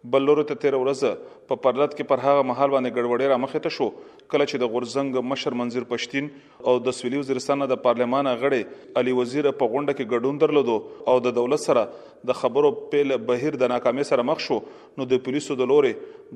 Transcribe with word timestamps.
بل 0.06 0.22
لورو 0.22 0.42
ته 0.48 0.54
تیر 0.62 0.74
ورځ 0.78 1.10
په 1.50 1.58
پرلط 1.62 1.94
کې 1.96 2.08
پر 2.10 2.20
هغه 2.24 2.42
محل 2.50 2.72
باندې 2.74 2.98
ګډوډي 2.98 3.26
را 3.32 3.38
مخې 3.44 3.62
ته 3.66 3.72
شو 3.76 3.86
کله 4.34 4.44
چې 4.50 4.60
د 4.62 4.70
غورزنګ 4.74 5.22
مشر 5.30 5.56
منظر 5.60 5.86
پښتين 5.92 6.28
او 6.70 6.74
د 6.88 6.94
سویلي 6.98 7.20
وزیرستان 7.22 7.64
د 7.72 7.80
پارلمان 7.86 8.28
غړي 8.42 9.00
علي 9.02 9.14
وزیر 9.20 9.48
په 9.62 9.70
غونډه 9.72 9.98
کې 10.00 10.12
ګډون 10.12 10.38
درلودو 10.44 10.76
او 11.12 11.16
د 11.26 11.34
دولت 11.40 11.64
سره 11.64 11.84
د 12.32 12.38
خبرو 12.42 12.70
پیل 12.94 13.16
بهیر 13.32 13.58
د 13.64 13.72
ناکامۍ 13.74 14.10
سره 14.12 14.26
مخ 14.30 14.44
شو 14.48 14.60
نو 15.00 15.08
د 15.14 15.24
پولیسو 15.30 15.58
د 15.62 15.70
لوري 15.72 15.92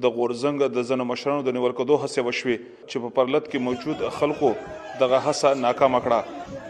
د 0.06 0.16
غورزنګ 0.18 0.74
د 0.80 0.88
زن 0.92 1.06
مشرانو 1.12 1.46
د 1.50 1.56
نیول 1.58 1.76
کېدو 1.78 2.02
هڅه 2.04 2.26
وشوي 2.30 2.58
چې 2.64 3.06
په 3.06 3.18
پرلط 3.20 3.46
کې 3.46 3.66
موجود 3.68 4.18
خلکو 4.20 4.52
دغه 5.04 5.22
هڅه 5.28 5.64
ناکامه 5.68 6.04
کړه 6.08 6.60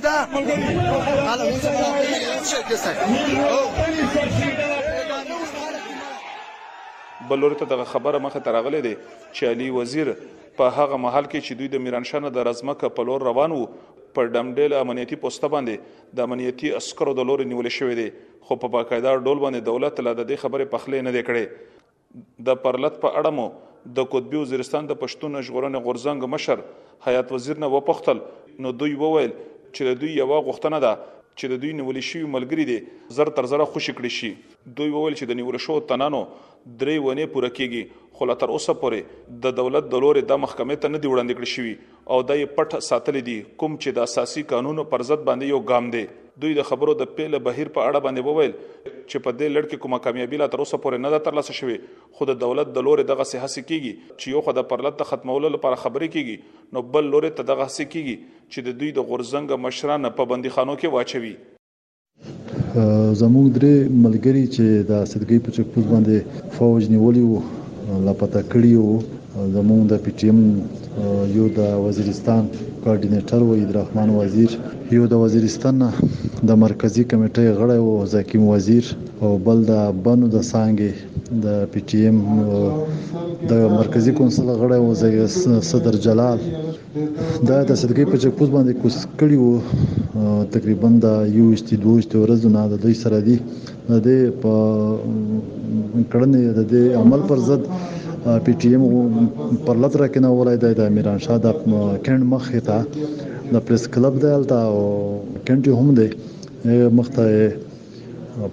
da. 0.00 0.16
Hala 0.32 1.44
بلور 7.28 7.54
ته 7.54 7.64
دغه 7.66 7.84
خبره 7.88 8.18
مخه 8.18 8.40
تراغله 8.44 8.80
دي 8.84 8.92
چې 9.30 9.54
علي 9.54 9.66
وزیر 9.74 10.08
په 10.58 10.66
هغه 10.76 10.96
محل 11.02 11.26
کې 11.26 11.44
چې 11.46 11.54
دوی 11.58 11.68
د 11.74 11.82
میرانشاه 11.84 12.30
د 12.36 12.46
رزمکه 12.48 12.88
په 12.96 13.06
لور 13.10 13.24
روان 13.28 13.54
وو 13.56 13.66
پر 14.16 14.30
ډمډیل 14.36 14.74
امنیتی 14.78 15.18
پوسټ 15.24 15.52
باندې 15.54 16.16
د 16.20 16.26
امنیتی 16.28 16.72
عسکرو 16.78 17.12
د 17.18 17.28
لور 17.28 17.44
نیول 17.50 17.68
شوې 17.76 17.98
دي 18.00 18.06
خو 18.48 18.56
په 18.64 18.72
باقاعده 18.76 19.12
ډول 19.28 19.42
باندې 19.44 19.68
دولت 19.68 20.02
لا 20.06 20.16
د 20.22 20.26
دې 20.30 20.46
خبره 20.46 20.68
پخلې 20.72 21.06
نه 21.08 21.14
دی 21.18 21.22
کړې 21.28 22.24
د 22.50 22.58
پرلط 22.64 22.98
په 23.04 23.14
اړه 23.22 23.36
مو 23.38 24.00
د 24.00 24.10
قطبی 24.16 24.40
وزیرستان 24.42 24.90
د 24.90 24.98
پښتون 25.04 25.46
ژغورنې 25.50 25.86
غورزنګ 25.86 26.32
مشر 26.34 26.66
حیات 27.08 27.32
وزیر 27.36 27.62
نه 27.66 27.72
وپختل 27.76 28.24
نو 28.66 28.74
دوی 28.82 28.98
وویل 29.04 29.38
چې 29.76 29.88
د 29.88 29.98
دوی 30.00 30.12
یو 30.20 30.28
غوښتنه 30.48 30.78
ده 30.86 30.92
چې 31.38 31.44
د 31.52 31.60
دوی 31.62 31.72
نیول 31.80 31.98
شوی 32.10 32.22
ملګری 32.36 32.64
دي 32.70 32.78
زر 33.16 33.28
تر 33.38 33.48
زر 33.52 33.64
خوشی 33.74 33.92
کړی 33.98 34.12
شي 34.18 34.30
دوی 34.78 34.90
وویل 34.94 35.16
چې 35.20 35.24
د 35.30 35.38
نیول 35.40 35.58
شو 35.66 35.78
تنانو 35.92 36.22
درې 36.30 36.96
ونه 37.04 37.26
پوره 37.34 37.50
کیږي 37.58 37.82
خو 38.20 38.26
لا 38.28 38.34
تر 38.40 38.50
اوسه 38.54 38.72
پورې 38.80 39.36
د 39.44 39.52
دولت 39.58 39.86
د 39.92 40.00
لوري 40.04 40.20
د 40.30 40.40
محکمې 40.40 40.80
ته 40.80 40.88
نه 40.94 40.98
دی 41.04 41.10
وړاندې 41.10 41.36
کړی 41.36 41.50
شوی 41.50 42.00
او 42.14 42.16
د 42.30 42.40
پټ 42.56 42.84
ساتل 42.86 43.18
دي 43.28 43.34
کوم 43.62 43.76
چې 43.84 43.94
د 43.98 44.08
اساسي 44.08 44.42
قانون 44.50 44.80
پر 44.90 45.04
ضد 45.10 45.22
باندې 45.28 45.52
یو 45.52 45.60
ګام 45.70 45.86
دی 45.94 46.00
دوی 46.42 46.56
د 46.58 46.66
خبرو 46.70 46.94
د 47.02 47.06
پیله 47.20 47.38
بهیر 47.46 47.70
په 47.76 47.86
اړه 47.90 48.02
باندې 48.06 48.26
وویل 48.26 48.50
چې 48.56 49.22
په 49.28 49.32
دې 49.36 49.46
لړ 49.52 49.64
کې 49.70 49.82
کومه 49.84 49.98
کامیابی 50.08 50.40
لا 50.42 50.48
تر 50.56 50.64
اوسه 50.64 50.78
پورې 50.82 51.04
نه 51.06 51.12
ده 51.14 51.24
ترلاسه 51.28 51.56
شوې 51.60 52.18
خو 52.18 52.28
د 52.32 52.36
دولت 52.44 52.74
د 52.78 52.84
لوري 52.88 53.06
دغه 53.12 53.26
سه 53.32 53.44
هڅه 53.46 53.64
کیږي 53.70 54.16
چې 54.16 54.34
یو 54.36 54.42
خو 54.48 54.54
د 54.60 54.66
پرلط 54.74 55.02
ختمولو 55.12 55.52
لپاره 55.56 55.78
خبرې 55.84 56.16
کیږي 56.16 56.76
نو 56.76 56.82
بل 56.98 57.08
لوري 57.16 57.30
ته 57.40 57.46
دغه 57.52 57.68
هڅه 57.72 57.88
کیږي 57.94 58.34
چې 58.52 58.68
د 58.68 58.76
دوی 58.82 58.90
د 59.00 59.06
غورزنګ 59.12 59.62
مشران 59.68 60.10
په 60.20 60.30
بندیخانو 60.34 60.74
کې 60.82 60.98
واچوي 60.98 61.34
زموږ 62.74 63.56
درې 63.56 64.04
ملګری 64.04 64.44
چې 64.58 64.86
د 64.92 65.02
سدګي 65.14 65.48
په 65.48 65.58
چکپوز 65.60 65.88
باندې 65.94 66.54
فوج 66.58 66.92
نیولی 66.96 67.24
وو 67.30 67.40
لاپتا 68.06 68.40
کړی 68.52 68.74
وو 68.84 68.96
زمونږ 69.56 69.80
د 69.90 70.02
پی 70.04 70.10
ټی 70.18 70.26
ایم 70.30 70.40
یو 71.36 71.46
د 71.58 71.60
وزیرستان 71.84 72.42
کوارډینیټر 72.82 73.40
و 73.44 73.54
عبدالرحمن 73.60 74.08
وزیر 74.20 74.50
یو 74.96 75.04
د 75.12 75.22
وزیرستان 75.24 75.74
د 76.48 76.60
مرکزی 76.64 77.02
کمیټې 77.10 77.46
غړی 77.58 77.78
و 77.82 77.90
زکیم 78.14 78.42
وزیر 78.54 78.84
او 79.22 79.30
بل 79.46 79.58
د 79.70 79.76
بنو 80.04 80.26
د 80.34 80.46
سانګي 80.50 80.90
د 81.44 81.64
پی 81.72 81.80
ټی 81.88 81.98
ایم 82.04 82.16
د 83.50 83.66
مرکزی 83.78 84.12
کونسل 84.18 84.48
غړی 84.60 84.78
و 85.18 85.60
صدر 85.70 85.94
جلال 86.06 86.38
دا 87.48 87.58
د 87.68 87.70
صدقې 87.80 88.04
په 88.12 88.16
چک 88.22 88.32
پوز 88.38 88.48
باندې 88.54 88.72
کوشش 88.82 89.02
کړی 89.20 89.36
وو 89.38 89.54
تقریبا 90.56 90.88
د 91.04 91.06
یو 91.36 91.46
اشتي 91.56 91.76
دوه 91.84 91.96
اشتي 92.02 92.16
ورځو 92.20 92.48
نه 92.56 92.62
د 92.72 92.82
دوی 92.86 92.94
سره 93.02 93.18
دی 93.28 93.36
د 93.92 94.02
دې 94.06 94.18
په 94.42 94.54
کړنې 96.12 96.40
د 96.58 96.60
دې 96.72 96.84
عمل 97.04 97.20
پر 97.32 97.38
ضد 97.48 97.62
پی 98.48 98.52
ټی 98.64 98.68
ایم 98.74 98.84
پر 99.66 99.74
لټ 99.82 99.92
راکنه 100.04 100.28
ولای 100.40 100.56
د 100.66 100.80
امیران 100.88 101.18
شاه 101.28 101.38
د 101.48 101.64
کند 102.08 102.22
مخ 102.34 102.50
ته 102.58 102.82
د 103.54 103.66
پریس 103.70 103.88
کلب 103.96 104.18
دی 104.22 104.34
الته 104.38 104.58
او 104.72 104.86
کند 105.46 105.64
هم 105.78 105.94
دی 106.00 106.08
مخته 106.98 107.24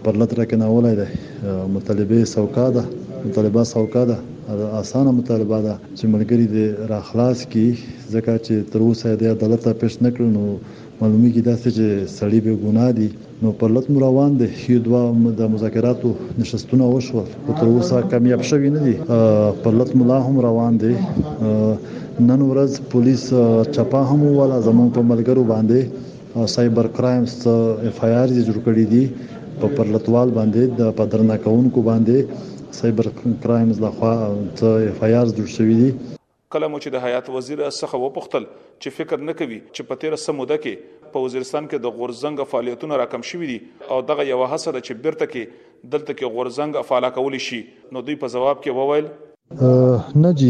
پر 0.04 0.18
لتر 0.18 0.44
کې 0.46 0.56
ناولای 0.58 0.96
دی 0.96 1.06
مطالبه 1.74 2.26
سوکا 2.32 2.66
ده 2.78 2.84
مطالبه 3.26 3.64
سوکا 3.64 4.04
ده 4.12 4.18
اسانه 4.82 5.12
مطالبه 5.20 5.60
ده 5.66 5.74
چې 5.98 6.06
ملګری 6.16 6.46
دې 6.54 6.66
را 6.92 7.00
خلاص 7.12 7.40
کی 7.52 7.68
ځکه 8.14 8.34
چې 8.46 8.54
تر 8.74 8.80
اوسه 8.88 9.10
د 9.22 9.36
عدالت 9.36 9.62
ته 9.68 9.74
پیش 9.84 9.94
نکړ 10.06 10.24
نو 10.36 10.44
معلومی 11.02 11.30
کی 11.38 11.42
داسې 11.42 11.68
چې 11.78 11.88
سړی 12.18 12.40
به 12.46 12.54
ګناه 12.64 12.92
دي 12.98 13.08
نو 13.46 13.52
پر 13.62 13.70
لټ 13.76 13.86
روان 14.06 14.32
دي 14.42 14.48
یو 14.74 14.80
دوا 14.90 15.02
د 15.40 15.54
مذاکراتو 15.56 16.12
نشستونه 16.40 16.86
وشو 16.96 17.24
او 17.48 17.56
تر 17.62 17.66
اوسه 17.68 18.02
کامیاب 18.16 18.42
شوی 18.52 18.70
نه 18.76 18.80
دي 18.90 18.94
پر 19.64 19.74
لټ 19.80 19.90
ملا 20.02 20.20
هم 20.28 20.40
روان 20.48 20.78
دي 20.84 20.94
نن 22.28 22.40
ورځ 22.52 22.72
پولیس 22.96 23.26
چپا 23.76 24.04
هم 24.12 24.24
ولا 24.42 24.60
زمون 24.68 24.90
په 25.00 25.12
ملګرو 25.16 25.44
باندې 25.56 26.46
سایبر 26.58 26.88
کرائمز 26.96 27.36
اف 27.48 28.04
آی 28.08 28.14
آر 28.22 28.28
جوړ 28.28 28.58
کړی 28.70 28.86
دي 28.94 29.04
په 29.62 29.68
پرلطوال 29.78 30.32
باندې 30.34 30.78
د 30.80 30.90
پدرناکونکو 30.98 31.82
باندې 31.86 32.76
سایبر 32.80 33.08
کرایمز 33.28 33.80
لخوا 33.84 34.12
ته 34.60 34.74
اف 34.90 35.04
آی 35.08 35.16
آر 35.22 35.32
جوړ 35.38 35.48
شوې 35.58 35.78
دي 35.84 36.18
کله 36.56 36.68
مو 36.74 36.80
چې 36.84 36.94
د 36.96 37.04
حیات 37.06 37.30
وزیر 37.36 37.64
څخه 37.78 38.02
وپوښتل 38.04 38.46
چې 38.58 38.96
فکر 38.98 39.24
نه 39.30 39.36
کوي 39.40 39.58
چې 39.78 39.90
په 39.92 40.00
13 40.04 40.38
موده 40.42 40.58
کې 40.66 41.10
په 41.16 41.24
وزیرستان 41.28 41.70
کې 41.72 41.82
د 41.86 41.98
غورزنګ 41.98 42.50
فعالیتونه 42.52 43.00
راکم 43.04 43.26
شوې 43.32 43.48
دي 43.54 43.58
او 43.96 43.98
دغه 44.12 44.28
یو 44.32 44.42
حسره 44.54 44.84
چې 44.88 45.02
برته 45.08 45.32
کې 45.34 45.92
دلته 45.96 46.18
کې 46.20 46.38
غورزنګ 46.38 46.82
افعال 46.86 47.10
کول 47.20 47.40
شي 47.48 47.64
نو 47.98 48.06
دوی 48.06 48.22
په 48.26 48.36
جواب 48.38 48.64
کې 48.68 48.82
وویل 48.82 49.10
نه 50.24 50.32
جی 50.40 50.50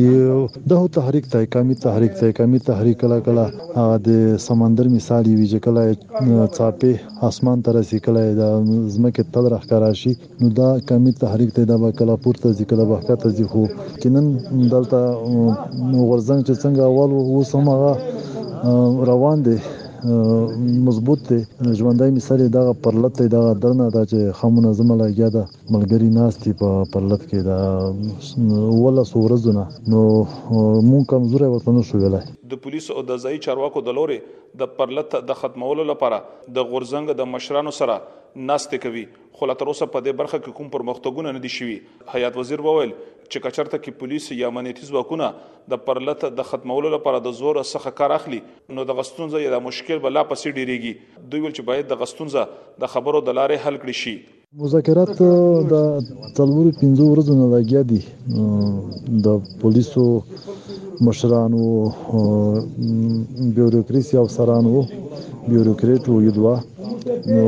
دغه 0.70 0.88
تحریک 0.98 1.26
ته 1.34 1.40
کمی 1.54 1.76
تحریک 1.86 2.14
ته 2.20 2.26
کمی 2.38 2.58
تحریک 2.70 2.96
کلا 3.02 3.18
کلا 3.26 3.46
د 4.08 4.10
سمندر 4.48 4.86
مثال 4.98 5.24
وی 5.40 5.48
چې 5.54 5.58
کلا 5.66 5.82
چاپه 6.58 6.94
اسمان 7.30 7.58
تر 7.66 7.76
سي 7.90 7.98
کلا 8.06 8.22
د 8.42 8.44
زمکه 8.96 9.24
تل 9.34 9.46
رخ 9.54 9.64
کراشي 9.72 10.14
نو 10.40 10.48
دا 10.60 10.68
کمی 10.90 11.12
تحریک 11.24 11.50
ته 11.56 11.62
دا 11.72 11.76
کلا 12.00 12.16
پورته 12.24 12.48
ځي 12.58 12.66
کلا 12.70 12.84
بهکا 12.92 13.16
ته 13.24 13.30
ځي 13.38 13.46
خو 13.52 13.62
کینن 14.02 14.26
دلته 14.74 15.00
غورځنګ 16.08 16.42
چې 16.48 16.54
څنګه 16.64 16.82
اول 16.90 17.12
و 17.38 17.40
سمغه 17.52 17.94
روان 19.10 19.38
دي 19.48 19.58
مضبوط 20.06 21.20
دی 21.30 21.44
ژوندۍ 21.78 22.12
مثال 22.12 22.48
دغه 22.50 22.74
پرلت 22.74 23.22
دی 23.22 23.28
دغه 23.28 23.54
درنه 23.54 23.90
دا 23.90 24.04
چې 24.06 24.32
خام 24.40 24.54
منظمه 24.60 24.96
لګیا 24.98 25.30
ده 25.36 25.46
ملګری 25.74 26.10
ناستي 26.18 26.54
په 26.62 26.84
پرلت 26.94 27.24
کې 27.32 27.42
دا 27.50 28.70
ولا 28.82 29.04
سورزونه 29.12 29.64
نو 29.94 30.02
مون 30.90 31.04
کمزورې 31.12 31.50
ورته 31.54 31.76
نه 31.78 31.86
شو 31.90 32.04
ویلای 32.04 32.26
د 32.54 32.62
پولیسو 32.66 32.98
او 33.00 33.04
د 33.12 33.24
ځای 33.26 33.42
چارواکو 33.48 33.86
د 33.90 33.98
لوري 34.02 34.20
د 34.64 34.72
پرلت 34.82 35.18
د 35.32 35.40
ختمولو 35.42 35.88
لپاره 35.92 36.22
د 36.60 36.72
غورزنګ 36.72 37.20
د 37.22 37.30
مشرانو 37.36 37.76
سره 37.82 38.00
ناستې 38.46 38.78
کوي 38.84 39.06
خو 39.40 39.46
لا 39.50 39.54
تر 39.62 39.70
اوسه 39.72 39.86
په 39.94 40.02
دې 40.06 40.14
برخه 40.22 40.38
کې 40.44 40.54
کوم 40.60 40.70
پرمختګونه 40.76 41.32
نه 41.38 41.42
دي 41.46 41.50
شوي 41.56 41.76
حیات 42.14 42.38
وزیر 42.40 42.62
وویل 42.68 42.92
چې 43.02 43.44
کچرته 43.46 43.80
کې 43.86 43.96
پولیس 44.02 44.28
یا 44.40 44.50
امنیتي 44.52 44.86
ځواکونه 44.90 45.30
د 45.74 45.82
پرلته 45.90 46.30
د 46.40 46.48
ختمولو 46.52 46.92
لپاره 46.94 47.22
د 47.28 47.36
زور 47.40 47.60
څخه 47.62 47.98
کار 48.02 48.16
اخلي 48.18 48.40
نو 48.78 48.86
د 48.92 49.00
غستونځ 49.00 49.44
یا 49.46 49.54
د 49.56 49.64
مشکل 49.68 50.02
بل 50.06 50.16
لا 50.20 50.24
پسې 50.32 50.58
ډیریږي 50.60 51.30
دوی 51.34 51.44
ویل 51.46 51.56
چې 51.58 51.70
باید 51.72 51.92
د 51.94 52.02
غستونځ 52.04 52.82
د 52.86 52.94
خبرو 52.96 53.24
د 53.30 53.40
لارې 53.40 53.68
حل 53.68 53.80
کړی 53.86 54.02
شي 54.02 54.18
مذاکرات 54.60 55.10
د 55.14 56.36
تلوري 56.36 56.72
15 56.82 57.10
ورځو 57.10 57.40
نه 57.42 57.48
لګیا 57.54 57.82
دي 57.92 59.24
د 59.28 59.50
پولیسو 59.64 60.06
مشرانو 61.08 61.66
بیوروکراسي 63.58 64.24
افسرانو 64.24 64.74
بیوروکریټو 64.94 66.24
یدوا 66.30 66.56
نو 67.36 67.46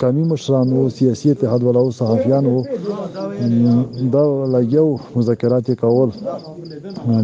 قومي 0.00 0.22
مشرانو 0.30 0.80
سیاسي 0.98 1.26
اتحاد 1.30 1.62
ولو 1.64 1.86
صحافیانو 1.98 2.56
دا 4.14 4.22
لګیو 4.54 4.88
مذاکرات 5.18 5.66
کول 5.80 6.10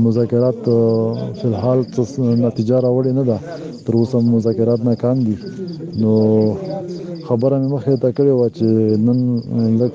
مذاکرات 0.06 0.56
په 1.43 1.56
حال 1.62 1.79
نتیجه 2.43 2.79
راوړې 2.85 3.12
نه 3.19 3.25
ده 3.29 3.38
تر 3.87 3.94
اوسه 4.00 4.21
مذاکرات 4.37 4.81
ناکام 4.91 5.19
دي 5.27 5.37
نو 6.00 6.12
خبره 7.29 7.56
مې 7.61 7.69
مخې 7.75 7.97
ته 8.03 8.09
کړې 8.17 8.33
و 8.38 8.49
چې 8.56 8.67
نن 9.06 9.76
لک 9.83 9.93